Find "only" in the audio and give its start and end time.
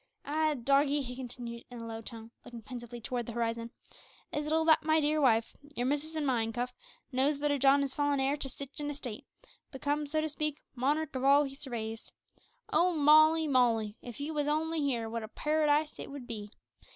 14.47-14.81